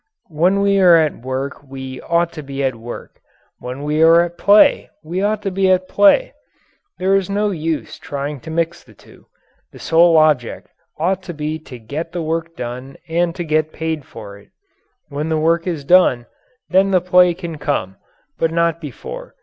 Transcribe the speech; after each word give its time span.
When 0.31 0.61
we 0.61 0.79
are 0.79 0.95
at 0.95 1.21
work 1.21 1.61
we 1.61 2.01
ought 2.01 2.31
to 2.31 2.41
be 2.41 2.63
at 2.63 2.73
work. 2.73 3.21
When 3.59 3.83
we 3.83 4.01
are 4.01 4.21
at 4.21 4.35
play 4.35 4.89
we 5.03 5.21
ought 5.21 5.43
to 5.43 5.51
be 5.51 5.69
at 5.69 5.87
play. 5.87 6.33
There 6.97 7.13
is 7.15 7.29
no 7.29 7.51
use 7.51 7.99
trying 7.99 8.39
to 8.39 8.49
mix 8.49 8.83
the 8.83 8.95
two. 8.95 9.27
The 9.71 9.77
sole 9.77 10.17
object 10.17 10.69
ought 10.97 11.21
to 11.21 11.35
be 11.35 11.59
to 11.59 11.77
get 11.77 12.13
the 12.13 12.23
work 12.23 12.55
done 12.55 12.97
and 13.07 13.35
to 13.35 13.43
get 13.43 13.71
paid 13.73 14.03
for 14.03 14.39
it. 14.39 14.49
When 15.09 15.29
the 15.29 15.37
work 15.37 15.67
is 15.67 15.83
done, 15.83 16.25
then 16.67 16.89
the 16.89 16.99
play 16.99 17.35
can 17.35 17.59
come, 17.59 17.97
but 18.39 18.49
not 18.49 18.81
before. 18.81 19.35